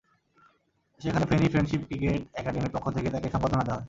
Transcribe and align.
সেখানে 0.99 1.25
Feni 1.25 1.47
Friendship 1.49 1.81
Cricket 1.87 2.21
একাডেমির 2.33 2.73
পক্ষ 2.75 2.85
থেকে 2.95 3.07
তাঁকে 3.09 3.29
সংবর্ধনা 3.33 3.63
দেওয়া 3.63 3.69
হয়। 3.69 3.79